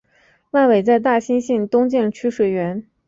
[0.49, 2.87] 万炜在大兴县东建曲水园。